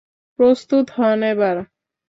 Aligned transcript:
প্রস্তুত 0.39 0.85
হন 0.97 1.19
এবার! 1.31 1.55